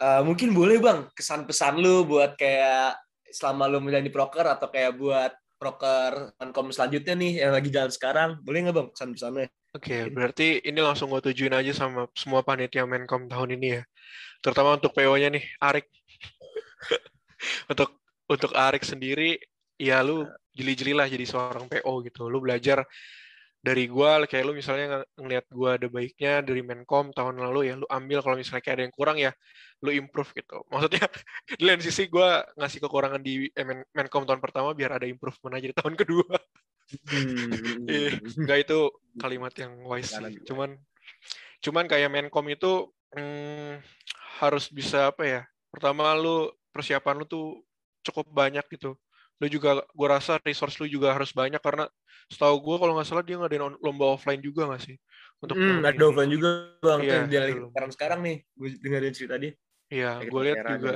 [0.01, 2.97] Uh, mungkin boleh bang kesan pesan lu buat kayak
[3.31, 8.29] selama lu menjadi proker atau kayak buat proker Ankom selanjutnya nih yang lagi jalan sekarang
[8.41, 9.47] boleh nggak bang pesan pesannya?
[9.71, 13.81] Oke, okay, berarti ini langsung gue tujuin aja sama semua panitia Menkom tahun ini ya.
[14.43, 15.87] Terutama untuk PO-nya nih, Arik.
[17.71, 17.89] untuk
[18.27, 19.39] untuk Arik sendiri,
[19.79, 22.27] ya lu jeli-jeli lah jadi seorang PO gitu.
[22.27, 22.83] Lu belajar
[23.63, 27.87] dari gue, kayak lu misalnya ngeliat gue ada baiknya dari Menkom tahun lalu ya, lu
[27.87, 29.31] ambil kalau misalnya kayak ada yang kurang ya,
[29.87, 30.67] lu improve gitu.
[30.67, 31.07] Maksudnya
[31.59, 32.29] di lain sisi gue
[32.59, 36.35] ngasih kekurangan di eh, Menkom tahun pertama biar ada improvement aja di tahun kedua.
[37.07, 37.87] Hmm.
[38.37, 38.79] Enggak itu
[39.19, 40.35] kalimat yang wise sih.
[40.47, 40.75] Cuman
[41.61, 43.79] cuman kayak Menkom itu hmm,
[44.41, 45.41] harus bisa apa ya?
[45.71, 47.47] Pertama lu persiapan lu tuh
[48.03, 48.97] cukup banyak gitu.
[49.41, 51.89] Lu juga gue rasa resource lu juga harus banyak karena
[52.29, 54.95] setahu gue kalau nggak salah dia ngadain lomba offline juga nggak sih?
[55.41, 56.49] Untuk hmm, ada offline juga
[56.79, 56.99] bang.
[57.01, 59.53] Iya, dia sekarang sekarang nih gue dengerin cerita dia.
[59.91, 60.93] Iya, gue lihat juga.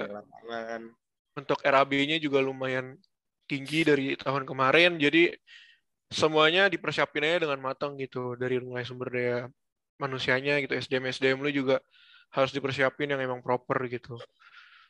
[1.36, 2.96] Untuk RAB-nya juga lumayan
[3.50, 4.96] tinggi dari tahun kemarin.
[4.96, 5.36] Jadi
[6.10, 9.40] semuanya dipersiapin aja dengan matang gitu dari mulai sumber daya
[9.98, 11.82] manusianya gitu SDM SDM lu juga
[12.36, 14.20] harus dipersiapin yang emang proper gitu.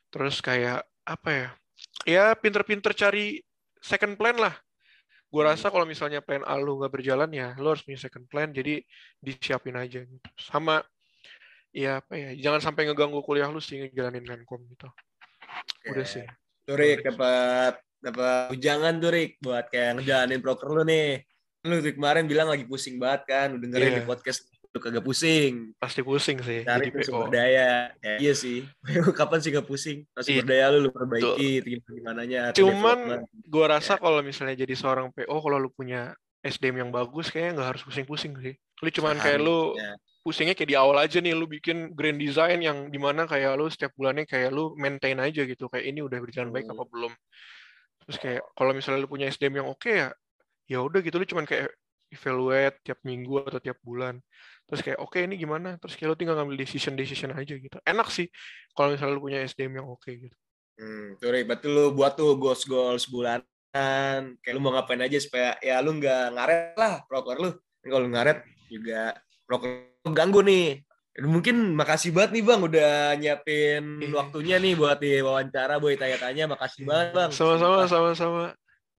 [0.10, 1.50] Terus kayak apa ya
[2.08, 3.42] ya pinter-pinter cari
[3.82, 4.56] second plan lah.
[5.30, 5.52] Gue hmm.
[5.54, 8.82] rasa kalau misalnya plan A lu nggak berjalan ya lu harus punya second plan jadi
[9.22, 10.30] disiapin aja gitu.
[10.42, 10.82] Sama
[11.76, 14.90] ya apa ya jangan sampai ngeganggu kuliah lu sih ngejalanin menkom gitu.
[15.92, 16.26] Udah sih.
[16.66, 21.26] Sorry dapat dapat ujangan tuh Rick buat kayak ngejalanin broker lu nih.
[21.66, 23.98] Lu tuh kemarin bilang lagi pusing banget kan, udah dengerin yeah.
[24.00, 25.74] di podcast lu kagak pusing.
[25.82, 26.62] Pasti pusing sih.
[26.62, 27.90] Cari sumber daya.
[28.04, 28.68] Ya, iya sih.
[29.18, 30.06] Kapan sih gak pusing?
[30.14, 30.46] Pasti yeah.
[30.46, 32.54] daya lu lu perbaiki gimana nya.
[32.54, 34.04] Cuman gua rasa yeah.
[34.06, 36.14] kalau misalnya jadi seorang PO kalau lu punya
[36.46, 38.54] SDM yang bagus kayaknya nggak harus pusing-pusing sih.
[38.86, 42.58] Lu cuman kayak lu yeah pusingnya kayak di awal aja nih lu bikin grand design
[42.66, 46.18] yang di mana kayak lu setiap bulannya kayak lu maintain aja gitu kayak ini udah
[46.18, 47.14] berjalan baik apa belum
[48.06, 50.10] terus kayak kalau misalnya lu punya SDM yang oke okay, ya
[50.70, 51.18] ya udah gitu.
[51.18, 51.74] Lu cuman kayak
[52.14, 54.22] evaluate tiap minggu atau tiap bulan.
[54.66, 55.78] Terus kayak oke okay, ini gimana?
[55.78, 57.78] Terus kayak lo tinggal ngambil decision decision aja gitu.
[57.86, 58.30] Enak sih
[58.74, 60.36] kalau misalnya lo punya SDM yang oke okay, gitu.
[60.76, 63.44] Hmm tuh berarti lo buat tuh goals goals bulanan.
[64.42, 67.50] Kayak lo mau ngapain aja supaya ya lo nggak ngaret lah proker lo
[67.86, 68.42] kalau ngaret
[68.72, 69.14] juga
[69.46, 70.82] proker ganggu nih
[71.24, 74.12] mungkin makasih banget nih bang udah nyiapin iya.
[74.12, 78.44] waktunya nih buat di wawancara buat tanya-tanya makasih banget bang sama-sama sama-sama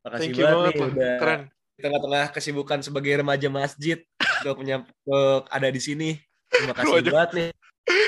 [0.01, 1.43] makasih Thank banget, banget nih udah keren
[1.77, 4.01] di tengah-tengah kesibukan sebagai remaja masjid
[4.43, 4.77] udah punya
[5.53, 6.11] ada di sini.
[6.49, 7.11] Terima kasih remaja.
[7.13, 7.49] banget nih.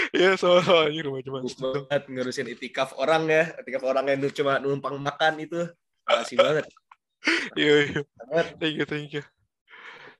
[0.08, 1.56] Iya, sama-sama ini remaja masjid.
[1.60, 5.68] banget ngurusin itikaf orang ya, itikaf orang yang cuma numpang makan itu.
[5.68, 6.66] Terima kasih banget.
[7.58, 8.00] Iya, iya.
[8.62, 9.22] Thank you, thank you.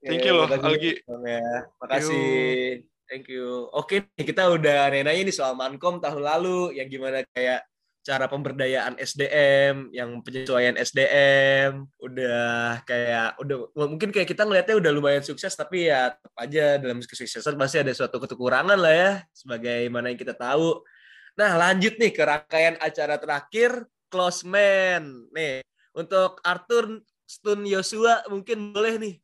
[0.03, 0.99] Thank you loh, Algi.
[0.99, 1.63] Ya.
[1.79, 2.83] Makasih.
[3.09, 3.65] Thank you.
[3.73, 7.65] Oke, kita udah nanya nih soal Mankom tahun lalu, yang gimana kayak
[8.05, 15.25] cara pemberdayaan SDM, yang penyesuaian SDM, udah kayak udah mungkin kayak kita ngelihatnya udah lumayan
[15.25, 20.19] sukses tapi ya tetap aja dalam kesuksesan pasti ada suatu kekurangan lah ya sebagaimana yang
[20.21, 20.85] kita tahu.
[21.33, 25.29] Nah, lanjut nih ke rangkaian acara terakhir Close Man.
[25.33, 25.65] Nih,
[25.97, 29.15] untuk Arthur Stun Yosua mungkin boleh nih.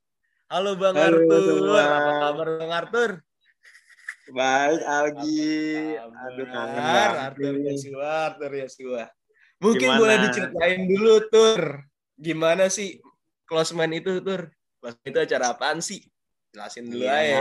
[0.50, 1.54] Halo Bang Halo, Arthur.
[1.74, 3.10] Apa kabar Bang Arthur?
[4.34, 5.98] Baik, Algi.
[6.02, 7.10] Aduh, kangen banget.
[7.30, 9.04] Arthur Yosua, Arthur Yosua.
[9.62, 10.00] Mungkin Gimana?
[10.02, 11.62] boleh diceritain dulu, Tur.
[12.18, 12.98] Gimana sih
[13.46, 14.50] close man itu, Tur?
[14.82, 16.02] Close itu acara apaan sih?
[16.56, 17.40] Jelasin dulu ya, aja.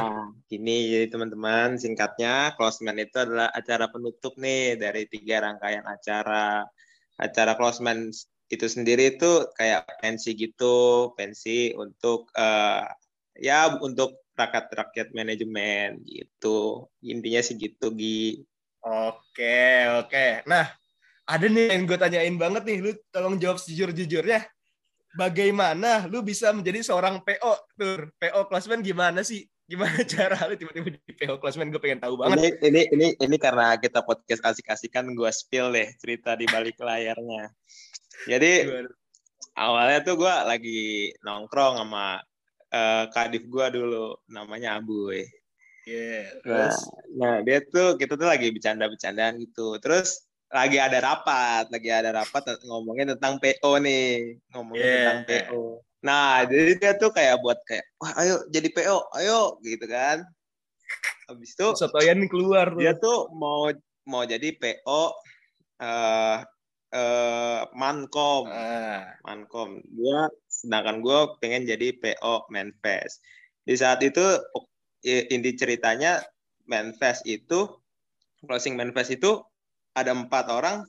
[0.50, 6.66] Gini, jadi teman-teman, singkatnya, close man itu adalah acara penutup nih dari tiga rangkaian acara.
[7.14, 8.10] Acara close man
[8.50, 12.84] itu sendiri itu kayak pensi gitu, pensi untuk uh,
[13.38, 16.90] ya untuk rakyat-rakyat manajemen gitu.
[17.00, 18.42] Intinya sih gitu, Gi.
[18.84, 20.44] Oke, oke.
[20.44, 20.68] Nah,
[21.24, 22.78] ada nih yang gue tanyain banget nih.
[22.84, 24.44] Lu tolong jawab sejujur-jujurnya.
[25.14, 28.10] Bagaimana lu bisa menjadi seorang PO, Tur?
[28.18, 29.46] PO klasmen gimana sih?
[29.64, 31.72] Gimana cara lu tiba-tiba di PO klasmen?
[31.72, 32.36] Gue pengen tahu banget.
[32.36, 37.48] Ini, ini, ini, ini karena kita podcast kasih-kasihkan gue spill deh cerita di balik layarnya.
[38.28, 38.68] Jadi,
[39.56, 42.20] awalnya tuh gue lagi nongkrong sama
[42.74, 45.14] uh, kadif gue dulu namanya Abu
[45.84, 46.72] Yeah, nah,
[47.12, 49.76] nah dia tuh kita tuh lagi bercanda-bercandaan gitu.
[49.84, 54.96] Terus lagi ada rapat, lagi ada rapat ngomongin tentang PO nih, ngomongin yeah.
[54.96, 55.84] tentang PO.
[56.00, 60.24] Nah, jadi dia tuh kayak buat kayak, wah ayo jadi PO, ayo gitu kan.
[61.28, 62.80] Habis itu Sotoyan keluar tuh.
[62.80, 63.68] Dia tuh mau
[64.08, 65.04] mau jadi PO uh,
[65.84, 66.36] eh,
[66.94, 68.46] uh, Mankom.
[68.48, 69.18] Ah.
[69.26, 69.82] Mankom.
[69.92, 73.20] Gue sedangkan gue pengen jadi PO Manfest.
[73.66, 74.22] Di saat itu
[75.04, 76.22] inti ceritanya
[76.64, 77.68] Manfest itu
[78.46, 79.42] closing Manfest itu
[79.92, 80.86] ada empat orang,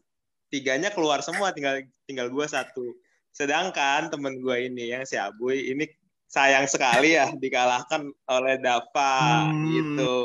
[0.49, 2.95] tiganya keluar semua, tinggal tinggal gue satu.
[3.35, 5.85] Sedangkan temen gue ini yang si Abuy ini
[6.25, 9.65] sayang sekali ya dikalahkan oleh Dava hmm.
[9.71, 10.15] gitu.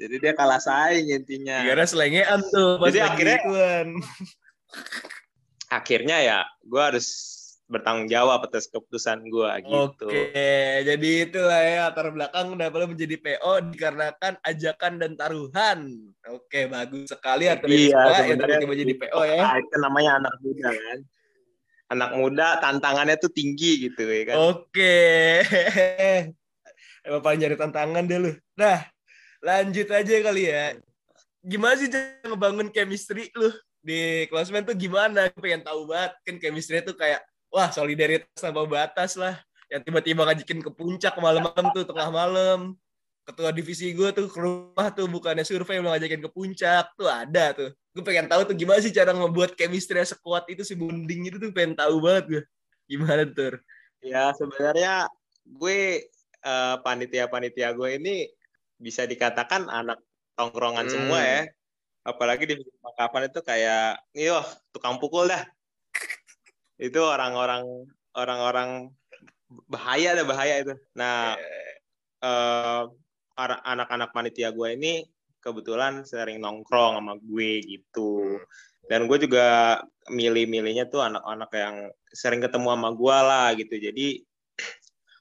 [0.00, 1.60] Jadi dia kalah saing intinya.
[1.64, 2.80] Gara selengean tuh.
[2.88, 3.38] Jadi akhirnya
[5.70, 7.38] akhirnya ya gue harus
[7.70, 10.10] bertanggung jawab atas keputusan gue gitu.
[10.10, 15.78] Oke, jadi itulah ya latar belakang kenapa menjadi PO dikarenakan ajakan dan taruhan.
[16.26, 19.54] Oke, bagus sekali ya iya, yang tiba jadi PO ya.
[19.62, 20.98] Itu namanya anak muda kan.
[21.94, 24.36] Anak muda tantangannya tuh tinggi gitu ya kan.
[24.50, 24.98] Oke.
[27.06, 28.32] Emang paling nyari tantangan deh lu.
[28.58, 28.82] Nah,
[29.46, 30.74] lanjut aja kali ya.
[31.40, 35.28] Gimana sih cara ngebangun chemistry lu di klasmen tuh gimana?
[35.32, 36.12] Gue pengen tahu banget.
[36.24, 39.40] Kan chemistry tuh kayak, wah solidaritas tanpa batas lah.
[39.72, 42.74] Yang tiba-tiba ngajakin ke puncak malam-malam tuh, tengah malam.
[43.24, 46.84] Ketua divisi gue tuh ke rumah tuh, bukannya survei udah ngajakin ke puncak.
[46.96, 47.70] Tuh ada tuh.
[47.94, 51.50] Gue pengen tahu tuh gimana sih cara ngebuat chemistry sekuat itu, si bonding itu tuh
[51.50, 52.42] pengen tahu banget gue.
[52.90, 53.58] Gimana tuh?
[54.00, 55.06] Ya sebenarnya
[55.44, 56.08] gue
[56.44, 58.16] uh, panitia-panitia gue ini
[58.80, 60.00] bisa dikatakan anak
[60.34, 60.92] tongkrongan hmm.
[60.92, 61.40] semua ya
[62.04, 64.40] apalagi di Makapan itu kayak iyo
[64.72, 65.44] tukang pukul dah.
[66.80, 67.86] Itu orang-orang
[68.16, 68.88] orang-orang
[69.68, 70.74] bahaya ada bahaya itu.
[70.96, 71.36] Nah
[72.24, 72.88] uh,
[73.40, 75.04] anak-anak panitia gue ini
[75.40, 78.40] kebetulan sering nongkrong sama gue gitu.
[78.88, 81.76] Dan gue juga milih-milihnya tuh anak-anak yang
[82.10, 83.74] sering ketemu sama gue lah gitu.
[83.76, 84.24] Jadi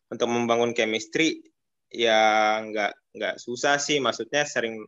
[0.10, 1.44] untuk membangun chemistry
[1.90, 4.00] ya nggak nggak susah sih.
[4.00, 4.84] Maksudnya sering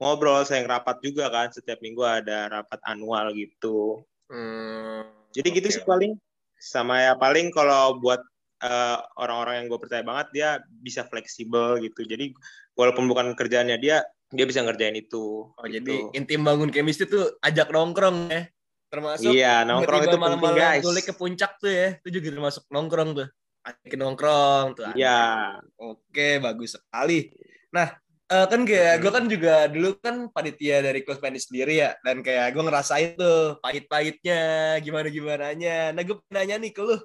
[0.00, 1.52] ngobrol, sering rapat juga kan.
[1.52, 4.00] Setiap minggu ada rapat annual gitu.
[4.32, 5.04] Hmm,
[5.36, 5.56] Jadi okay.
[5.60, 6.16] gitu sih paling.
[6.60, 8.20] Sama ya paling kalau buat
[8.64, 10.48] uh, orang-orang yang gue percaya banget dia
[10.80, 12.04] bisa fleksibel gitu.
[12.04, 12.32] Jadi
[12.76, 15.50] walaupun bukan kerjaannya dia, dia bisa ngerjain itu.
[15.52, 15.80] Oh gitu.
[15.80, 18.42] jadi inti bangun chemistry tuh ajak nongkrong ya.
[18.90, 21.06] Termasuk iya nongkrong itu malam-malam guys.
[21.06, 23.28] ke puncak tuh ya, itu juga termasuk nongkrong tuh.
[23.60, 24.88] ajakin nongkrong tuh.
[24.96, 25.60] Iya.
[25.76, 27.28] Oke, bagus sekali.
[27.70, 27.99] Nah,
[28.30, 32.22] uh, kan kayak gue kan juga dulu kan panitia dari kelas penis sendiri ya dan
[32.24, 34.42] kayak gue ngerasain tuh pahit-pahitnya
[34.80, 36.96] gimana gimananya nah gue nanya nih ke lu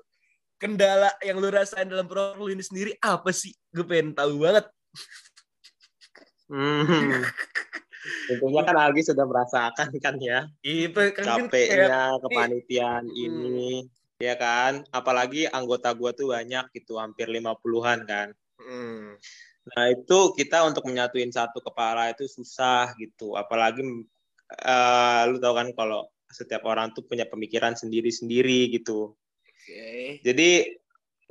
[0.55, 3.51] kendala yang lu rasain dalam program lu ini sendiri apa sih?
[3.75, 4.65] Gue pengen tahu banget.
[6.47, 7.25] Hmm.
[8.29, 10.47] Tentunya kan Algi sudah merasakan kan ya.
[10.61, 13.23] Itu kan, kan capeknya kayak, kepanitiaan hmm.
[13.25, 13.73] ini
[14.21, 14.85] ya kan?
[14.93, 18.31] Apalagi anggota gua tuh banyak gitu hampir lima puluhan kan.
[18.61, 19.17] Hmm.
[19.73, 23.33] Nah itu kita untuk menyatuin satu kepala itu susah gitu.
[23.33, 23.81] Apalagi
[24.61, 29.17] uh, lu tahu kan kalau setiap orang tuh punya pemikiran sendiri-sendiri gitu.
[29.65, 30.21] Okay.
[30.21, 30.77] Jadi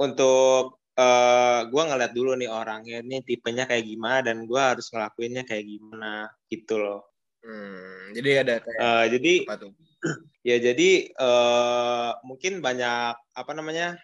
[0.01, 4.90] untuk uh, eh, gue ngeliat dulu nih orangnya ini tipenya kayak gimana dan gue harus
[4.90, 7.14] ngelakuinnya kayak gimana gitu loh.
[7.44, 9.33] Hmm, jadi ada kayak uh, jadi
[10.49, 14.01] ya jadi uh, mungkin banyak apa namanya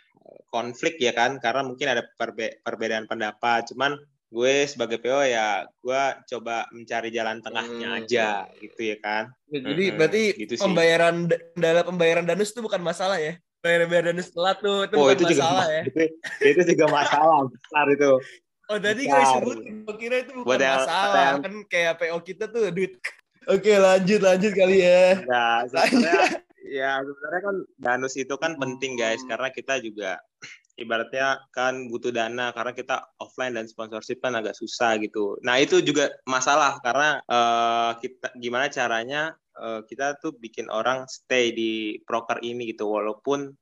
[0.52, 3.70] konflik ya kan karena mungkin ada perbe perbedaan pendapat.
[3.72, 3.96] Cuman
[4.30, 7.98] gue sebagai PO ya gue coba mencari jalan tengahnya hmm.
[7.98, 8.28] aja
[8.62, 9.34] gitu ya kan?
[9.50, 11.26] Jadi hmm, berarti gitu pembayaran
[11.58, 13.34] dalam pembayaran danus itu bukan masalah ya?
[13.60, 15.82] Bayar bayar danus telat tuh itu oh, bukan itu masalah juga, ya?
[15.82, 16.02] itu,
[16.46, 18.10] itu juga masalah besar itu.
[18.70, 21.42] Oh tadi gue sebut gue kira itu bukan Buat masalah yang...
[21.42, 22.94] kan kayak PO kita tuh duit.
[23.50, 25.26] Oke lanjut lanjut kali ya.
[25.26, 26.38] Nah, sebenarnya
[26.70, 29.30] ya sebenarnya kan danus itu kan penting guys hmm.
[29.34, 30.22] karena kita juga
[30.80, 35.36] ibaratnya kan butuh dana karena kita offline dan sponsorship kan agak susah gitu.
[35.44, 41.52] Nah itu juga masalah karena uh, kita gimana caranya uh, kita tuh bikin orang stay
[41.52, 43.52] di proker ini gitu walaupun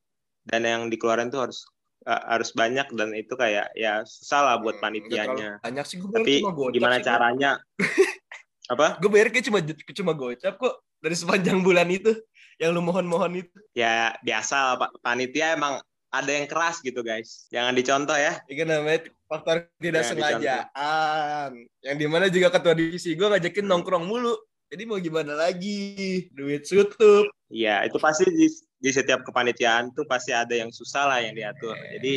[0.46, 1.66] dana yang dikeluarin tuh harus
[2.07, 5.50] uh, harus banyak dan itu kayak ya susah lah buat hmm, panitianya.
[5.61, 6.40] Banyak sih gue Tapi
[6.72, 7.59] gimana sih, caranya?
[8.72, 8.96] apa?
[9.02, 9.61] Gue bayar kayak cuma
[9.92, 12.14] cuma gocap kok dari sepanjang bulan itu
[12.59, 13.59] yang lu mohon-mohon itu.
[13.74, 15.78] Ya biasa pak panitia emang
[16.09, 17.47] ada yang keras gitu guys.
[17.53, 18.40] Jangan dicontoh ya.
[18.49, 21.51] Ini namanya faktor tidak Jangan sengajaan.
[21.85, 23.73] Yang di mana juga ketua divisi gue ngajakin hmm.
[23.73, 24.35] nongkrong mulu.
[24.68, 26.29] Jadi mau gimana lagi?
[26.33, 27.33] Duit sutup.
[27.49, 31.73] Iya, itu pasti di, di setiap kepanitiaan tuh pasti ada yang susah lah yang diatur.
[31.73, 31.90] Okay.
[31.97, 32.14] Jadi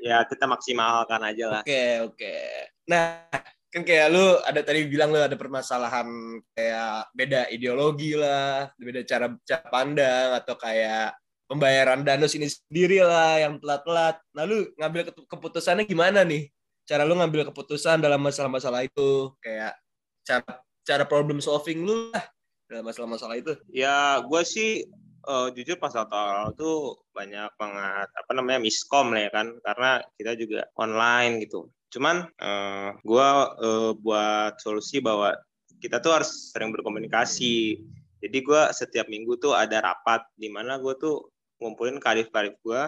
[0.00, 1.62] ya kita maksimalkan aja lah.
[1.66, 2.14] Oke, okay, oke.
[2.14, 2.46] Okay.
[2.86, 3.26] Nah,
[3.70, 6.06] kan kayak lu ada tadi bilang lu ada permasalahan
[6.54, 11.14] kayak beda ideologi lah, beda cara, cara pandang atau kayak
[11.50, 14.22] pembayaran danus ini sendiri lah yang telat-telat.
[14.38, 16.46] Nah lu ngambil keputusannya gimana nih?
[16.86, 19.74] Cara lu ngambil keputusan dalam masalah-masalah itu kayak
[20.22, 22.22] cara cara problem solving lu lah
[22.70, 23.58] dalam masalah-masalah itu.
[23.66, 24.86] Ya gue sih
[25.26, 30.38] uh, jujur pas awal tuh banyak banget apa namanya miskom lah ya kan karena kita
[30.38, 31.66] juga online gitu.
[31.90, 33.28] Cuman uh, eh, gue
[33.66, 35.34] uh, buat solusi bahwa
[35.82, 37.82] kita tuh harus sering berkomunikasi.
[38.22, 41.26] Jadi gue setiap minggu tuh ada rapat di mana gue tuh
[41.60, 42.82] ngumpulin karif-karif gue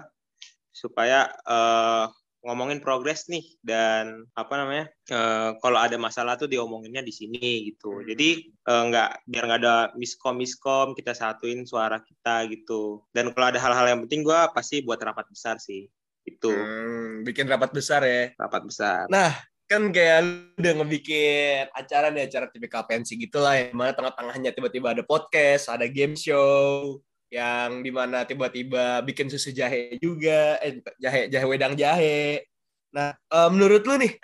[0.73, 2.09] supaya uh,
[2.43, 8.03] ngomongin progres nih dan apa namanya uh, kalau ada masalah tuh diomonginnya di sini gitu.
[8.03, 8.07] Hmm.
[8.11, 8.29] jadi
[8.67, 13.07] uh, nggak biar nggak ada miskom miskom kita satuin suara kita gitu.
[13.15, 15.87] Dan kalau ada hal-hal yang penting gue pasti buat rapat besar sih
[16.27, 18.35] itu hmm, bikin rapat besar ya.
[18.35, 19.07] Rapat besar.
[19.07, 19.39] Nah
[19.71, 20.21] kan kayak
[20.59, 25.73] udah ngebikin acara nih acara tipikal pensi gitu lah ya mana tengah-tengahnya tiba-tiba ada podcast
[25.73, 27.01] ada game show
[27.33, 32.45] yang di mana tiba-tiba bikin susu jahe juga eh jahe jahe wedang jahe.
[32.93, 34.21] Nah uh, menurut lu nih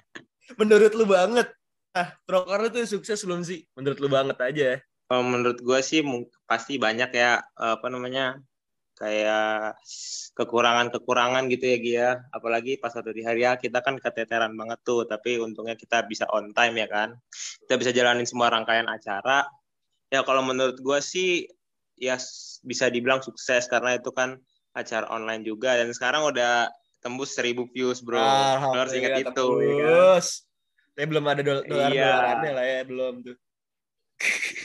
[0.61, 1.49] menurut lu banget
[1.97, 3.65] ah troker itu sukses belum sih?
[3.73, 4.71] Menurut lu banget aja.
[5.09, 6.05] Uh, menurut gue sih
[6.45, 8.45] pasti banyak ya apa namanya
[9.01, 9.81] kayak
[10.37, 12.11] kekurangan-kekurangan gitu ya Gia.
[12.29, 16.29] Apalagi pas satu di hari ya kita kan keteteran banget tuh tapi untungnya kita bisa
[16.29, 17.17] on time ya kan?
[17.65, 19.49] Kita bisa jalanin semua rangkaian acara.
[20.13, 21.49] Ya kalau menurut gue sih
[21.99, 22.17] ya
[22.65, 24.39] bisa dibilang sukses karena itu kan
[24.75, 25.79] acara online juga.
[25.79, 26.71] Dan sekarang udah
[27.03, 28.19] tembus seribu views bro.
[28.75, 30.23] Harus ingat itu ya kan?
[30.99, 32.11] tapi belum ada dolar dolar iya.
[32.59, 33.39] lah ya belum tuh.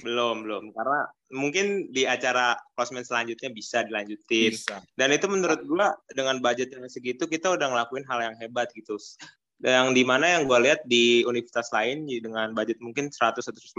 [0.02, 0.74] Belum belum.
[0.74, 4.50] Karena mungkin di acara closement selanjutnya bisa dilanjutin.
[4.50, 4.82] Bisa.
[4.98, 8.98] dan itu menurut gua dengan budget yang segitu kita udah ngelakuin hal yang hebat gitu.
[9.62, 13.78] Yang di mana yang gue lihat di universitas lain dengan budget mungkin 100 150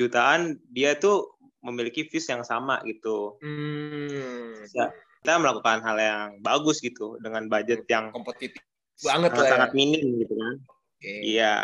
[0.00, 3.36] jutaan dia tuh memiliki views yang sama gitu.
[3.44, 4.56] Hmm.
[4.72, 8.60] Ya, kita melakukan hal yang bagus gitu dengan budget yang kompetitif
[9.04, 9.44] banget lah.
[9.46, 9.50] Ya.
[9.56, 10.54] Sangat minim gitu kan.
[11.00, 11.20] Okay.
[11.36, 11.54] Iya.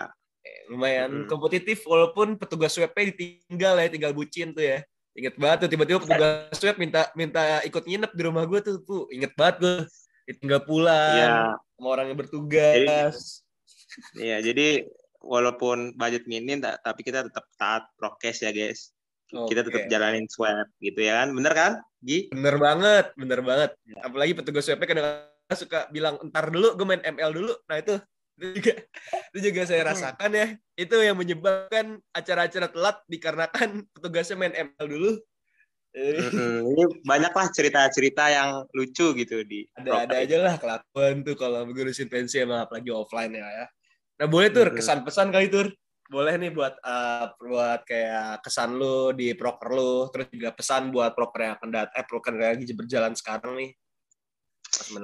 [0.71, 1.29] lumayan hmm.
[1.31, 4.79] kompetitif walaupun petugas webnya ditinggal ya, tinggal bucin tuh ya.
[5.17, 9.03] Ingat banget tuh tiba-tiba petugas web minta minta ikut nginep di rumah gue tuh, tuh
[9.11, 9.77] inget banget gue.
[10.43, 11.31] Tinggal pulang ya.
[11.79, 13.43] sama orang yang bertugas.
[14.19, 14.87] Iya, jadi
[15.23, 18.96] walaupun budget minim tapi kita tetap taat prokes ya guys
[19.27, 19.55] Okay.
[19.55, 21.35] Kita tetap jalanin swab gitu ya kan.
[21.35, 22.31] Bener kan, Gi?
[22.31, 23.71] Bener banget, bener banget.
[23.83, 24.07] Ya.
[24.07, 25.09] Apalagi petugas swabnya kadang
[25.55, 27.95] suka bilang entar dulu gue main ML dulu nah itu
[28.37, 28.73] itu juga
[29.31, 29.91] itu juga saya hmm.
[29.95, 35.11] rasakan ya itu yang menyebabkan acara-acara telat dikarenakan petugasnya main ML dulu
[35.97, 42.11] ini banyaklah cerita-cerita yang lucu gitu di ada ada aja lah kelakuan tuh kalau ngurusin
[42.11, 43.67] pensi emang apalagi offline ya ya
[44.21, 45.71] nah boleh tuh kesan pesan kali tur
[46.07, 51.13] boleh nih buat uh, buat kayak kesan lu di proker lu terus juga pesan buat
[51.19, 53.71] proker yang akan datang eh proker yang lagi berjalan sekarang nih.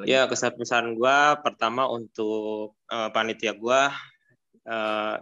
[0.06, 3.82] Ya kesan pesan gue pertama untuk uh, panitia gue
[4.68, 5.14] uh,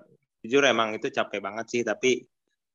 [0.45, 2.25] jujur emang itu capek banget sih tapi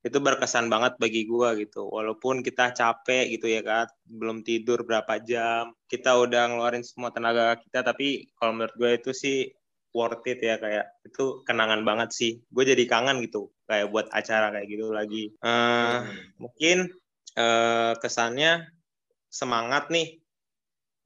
[0.05, 1.89] itu berkesan banget bagi gue gitu.
[1.89, 7.57] Walaupun kita capek gitu ya kan belum tidur berapa jam kita udah ngeluarin semua tenaga
[7.61, 9.49] kita tapi kalau menurut gue itu sih
[9.95, 12.31] worth it ya kayak itu kenangan banget sih.
[12.51, 15.31] Gue jadi kangen gitu kayak buat acara kayak gitu lagi.
[15.39, 16.03] Uh,
[16.35, 16.91] mungkin
[17.39, 18.67] uh, kesannya
[19.31, 20.19] semangat nih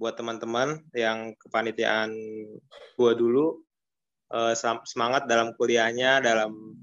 [0.01, 2.09] buat teman-teman yang kepanitiaan
[2.97, 3.61] gue dulu.
[4.29, 4.53] Uh,
[4.85, 6.73] semangat dalam kuliahnya dalam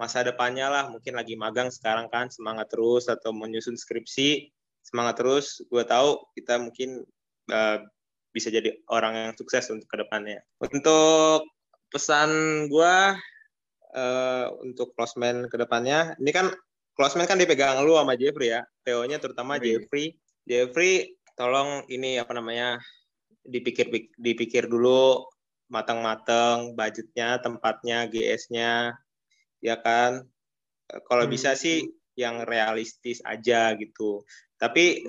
[0.00, 0.84] masa depannya lah.
[0.88, 4.48] Mungkin lagi magang sekarang kan semangat terus atau menyusun skripsi
[4.80, 5.60] semangat terus.
[5.68, 7.04] Gue tahu kita mungkin
[7.52, 7.80] uh,
[8.36, 10.44] bisa jadi orang yang sukses untuk ke depannya.
[10.60, 11.48] Untuk
[11.88, 12.30] pesan
[12.68, 12.96] gue
[13.96, 16.52] uh, untuk closeman ke depannya ini kan
[16.92, 20.06] closeman kan dipegang lu sama Jeffrey ya PO-nya terutama Jeffrey Jeffrey.
[20.44, 20.92] Jeffrey
[21.32, 22.76] tolong ini apa namanya
[23.46, 23.88] dipikir
[24.20, 25.24] dipikir dulu
[25.72, 28.94] matang-matang budgetnya tempatnya GS-nya
[29.64, 30.28] ya kan?
[30.86, 31.32] Kalau hmm.
[31.32, 31.82] bisa sih
[32.14, 34.22] yang realistis aja gitu.
[34.56, 35.04] Tapi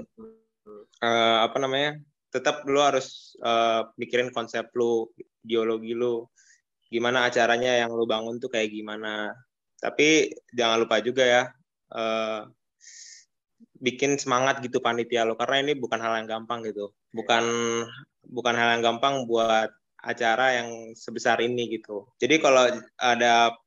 [1.01, 2.01] uh, apa namanya
[2.37, 5.09] tetap lu harus uh, mikirin konsep lu
[5.41, 6.29] ideologi lu
[6.87, 9.33] gimana acaranya yang lu bangun tuh kayak gimana
[9.81, 11.43] tapi jangan lupa juga ya
[11.97, 12.45] uh,
[13.77, 17.43] bikin semangat gitu panitia lo karena ini bukan hal yang gampang gitu bukan
[18.25, 19.69] bukan hal yang gampang buat
[20.01, 23.57] acara yang sebesar ini gitu jadi kalau ada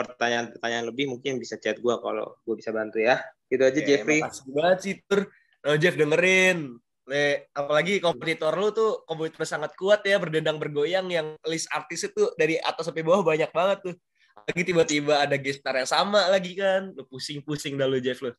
[0.00, 3.20] pertanyaan-pertanyaan lebih mungkin bisa chat gue kalau gue bisa bantu ya.
[3.52, 4.20] Gitu aja Oke, Jeffrey.
[4.24, 5.20] Makasih banget sih Tur.
[5.68, 6.80] Oh, Jeff dengerin.
[7.10, 12.30] Le, apalagi kompetitor lu tuh kompetitor sangat kuat ya berdendang bergoyang yang list artis itu
[12.38, 13.94] dari atas sampai bawah banyak banget tuh.
[14.46, 16.94] Lagi tiba-tiba ada gestar yang sama lagi kan.
[16.94, 18.30] Lu pusing-pusing dah lu Jeff lu.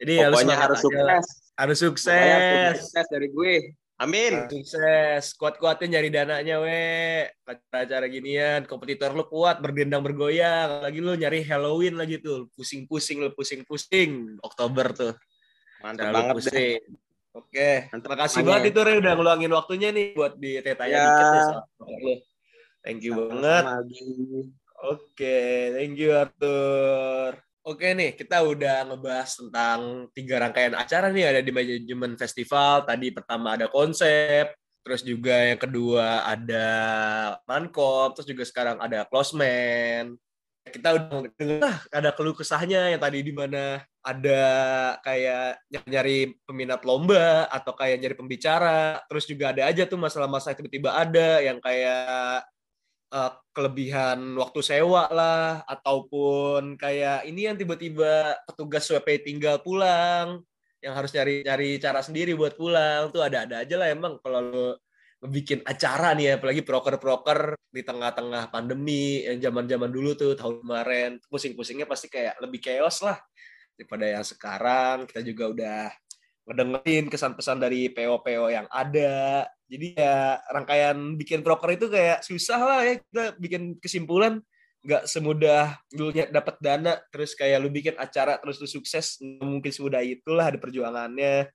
[0.00, 1.26] Jadi Pokoknya harus sukses.
[1.54, 2.72] Harus sukses.
[2.80, 3.76] sukses dari gue.
[4.00, 4.50] Amin.
[4.50, 5.36] Sukses.
[5.38, 7.28] Kuat-kuatin nyari dananya, we.
[7.46, 8.66] Acara-acara ginian.
[8.66, 10.82] Kompetitor lu kuat, berdendang bergoyang.
[10.82, 12.50] Lagi lu nyari Halloween lagi tuh.
[12.58, 14.40] Pusing-pusing lu, pusing-pusing.
[14.42, 15.14] Oktober tuh.
[15.84, 16.56] Mantap Terlalu banget pusing.
[16.56, 17.03] Deh.
[17.34, 17.90] Oke.
[17.90, 19.02] Terima kasih banget itu, Re.
[19.02, 21.02] Udah ngeluangin waktunya nih buat di tanya ya.
[21.02, 22.18] dikit nih.
[22.86, 23.64] Thank you Sama banget.
[24.86, 25.38] Oke.
[25.74, 27.42] Thank you, Arthur.
[27.64, 32.84] Oke nih, kita udah ngebahas tentang tiga rangkaian acara nih ada di manajemen festival.
[32.84, 34.52] Tadi pertama ada konsep,
[34.84, 36.68] terus juga yang kedua ada
[37.48, 40.12] mankop, terus juga sekarang ada closeman.
[40.68, 44.42] Kita udah dengar ada keluh kesahnya yang tadi di mana ada
[45.00, 50.92] kayak nyari peminat lomba atau kayak nyari pembicara, terus juga ada aja tuh masalah-masalah tiba-tiba
[50.92, 52.44] ada yang kayak
[53.14, 60.44] uh, kelebihan waktu sewa lah ataupun kayak ini yang tiba-tiba petugas WP tinggal pulang
[60.84, 64.76] yang harus nyari nyari cara sendiri buat pulang tuh ada-ada aja lah emang kalau
[65.24, 71.88] bikin acara nih apalagi proker-proker di tengah-tengah pandemi yang zaman-zaman dulu tuh tahun kemarin pusing-pusingnya
[71.88, 73.16] pasti kayak lebih chaos lah
[73.74, 75.82] daripada yang sekarang kita juga udah
[76.44, 79.48] ngedengerin kesan pesan dari PO-PO yang ada.
[79.64, 84.40] Jadi ya rangkaian bikin broker itu kayak susah lah ya kita bikin kesimpulan.
[84.84, 90.04] Nggak semudah dulunya dapat dana terus kayak lu bikin acara terus lu sukses mungkin semudah
[90.04, 91.48] itulah ada perjuangannya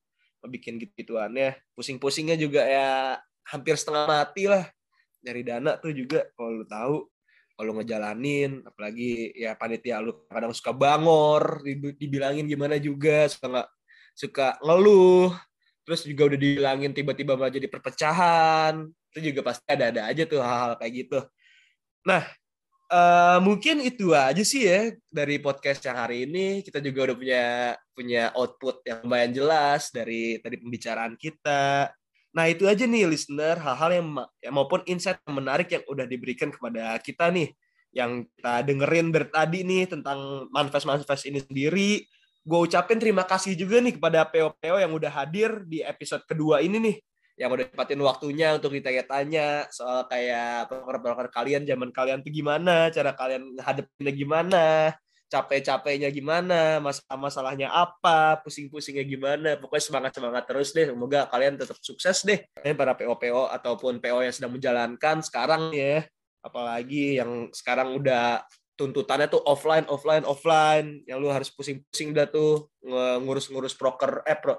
[0.50, 4.66] bikin gitu gituannya pusing-pusingnya juga ya hampir setengah mati lah.
[5.20, 7.06] Dari dana tuh juga kalau lu tahu
[7.60, 11.60] kalau ngejalanin apalagi ya panitia lu kadang suka bangor
[12.00, 13.68] dibilangin gimana juga suka
[14.16, 15.36] suka ngeluh
[15.84, 20.80] terus juga udah dibilangin tiba-tiba malah jadi perpecahan itu juga pasti ada-ada aja tuh hal-hal
[20.80, 21.20] kayak gitu.
[22.08, 22.24] Nah
[22.94, 26.62] uh, mungkin itu aja sih ya dari podcast yang hari ini.
[26.64, 27.46] Kita juga udah punya
[27.92, 31.92] punya output yang lumayan jelas dari tadi pembicaraan kita
[32.30, 34.08] nah itu aja nih listener hal-hal yang,
[34.42, 37.50] yang maupun insight yang menarik yang udah diberikan kepada kita nih
[37.90, 42.06] yang kita dengerin dari tadi nih tentang manifest-manifest ini sendiri.
[42.46, 46.78] Gue ucapin terima kasih juga nih kepada PO-PO yang udah hadir di episode kedua ini
[46.78, 46.96] nih
[47.40, 53.16] yang udah dapatin waktunya untuk ditanya-tanya soal kayak proker-proker kalian zaman kalian tuh gimana, cara
[53.16, 54.66] kalian hadapinnya gimana,
[55.30, 59.50] capek-capeknya gimana, masalah-masalahnya apa, pusing-pusingnya gimana.
[59.62, 60.90] Pokoknya semangat-semangat terus deh.
[60.90, 62.42] Semoga kalian tetap sukses deh.
[62.58, 66.04] Kalian para PO-PO ataupun PO yang sedang menjalankan sekarang ya.
[66.42, 68.42] Apalagi yang sekarang udah
[68.74, 71.06] tuntutannya tuh offline, offline, offline.
[71.06, 72.74] Yang lu harus pusing-pusing dah tuh
[73.22, 74.58] ngurus-ngurus proker, eh pro,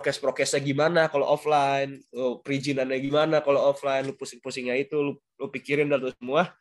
[0.00, 5.46] prokes prokesnya gimana kalau offline, lu perizinannya gimana kalau offline, lu pusing-pusingnya itu, lu, lu
[5.52, 6.52] pikirin dah tuh semua.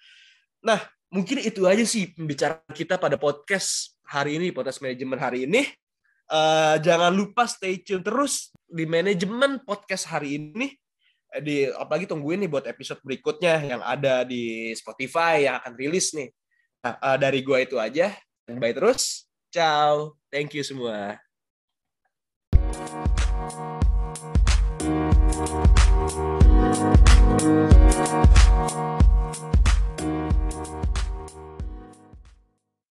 [0.60, 0.80] Nah,
[1.10, 5.66] mungkin itu aja sih pembicaraan kita pada podcast hari ini, podcast manajemen hari ini.
[6.30, 10.78] Uh, jangan lupa stay tune terus di manajemen podcast hari ini.
[11.30, 16.14] Eh, di apalagi tungguin nih buat episode berikutnya yang ada di Spotify yang akan rilis
[16.14, 16.30] nih.
[16.86, 18.14] Nah, uh, dari gua itu aja.
[18.46, 19.26] Bye terus.
[19.50, 20.18] Ciao.
[20.30, 21.18] Thank you semua.